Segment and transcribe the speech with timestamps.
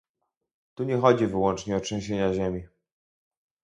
[0.75, 2.63] Tu nie chodzi wyłącznie o trzęsienia ziemi